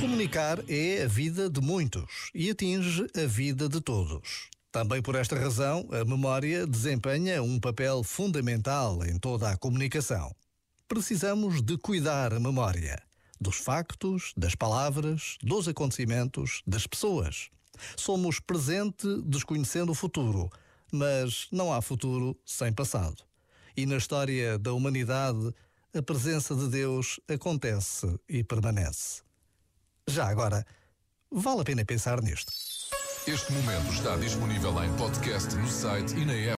Comunicar 0.00 0.58
é 0.68 1.02
a 1.02 1.08
vida 1.08 1.50
de 1.50 1.60
muitos 1.60 2.30
e 2.34 2.50
atinge 2.50 3.06
a 3.16 3.26
vida 3.26 3.68
de 3.68 3.80
todos. 3.80 4.50
Também 4.70 5.02
por 5.02 5.14
esta 5.14 5.38
razão, 5.38 5.86
a 5.92 6.04
memória 6.04 6.66
desempenha 6.66 7.42
um 7.42 7.60
papel 7.60 8.02
fundamental 8.02 9.04
em 9.04 9.18
toda 9.18 9.50
a 9.50 9.56
comunicação. 9.56 10.34
Precisamos 10.88 11.60
de 11.60 11.76
cuidar 11.76 12.32
a 12.32 12.40
memória 12.40 13.02
dos 13.42 13.56
factos, 13.56 14.32
das 14.36 14.54
palavras, 14.54 15.36
dos 15.42 15.66
acontecimentos, 15.66 16.62
das 16.66 16.86
pessoas. 16.86 17.50
Somos 17.96 18.38
presente 18.38 19.06
desconhecendo 19.24 19.90
o 19.90 19.94
futuro, 19.94 20.48
mas 20.92 21.48
não 21.50 21.72
há 21.72 21.82
futuro 21.82 22.38
sem 22.46 22.72
passado. 22.72 23.24
E 23.76 23.86
na 23.86 23.96
história 23.96 24.58
da 24.58 24.72
humanidade, 24.72 25.54
a 25.94 26.02
presença 26.02 26.54
de 26.54 26.68
Deus 26.68 27.20
acontece 27.28 28.18
e 28.28 28.44
permanece. 28.44 29.22
Já 30.06 30.28
agora, 30.28 30.66
vale 31.30 31.60
a 31.60 31.64
pena 31.64 31.84
pensar 31.84 32.20
nisto. 32.20 32.52
Este 33.26 33.52
momento 33.52 33.92
está 33.92 34.16
disponível 34.16 34.82
em 34.82 34.92
podcast 34.96 35.54
no 35.54 35.68
site 35.68 36.14
e 36.14 36.24
na 36.24 36.34
app. 36.34 36.50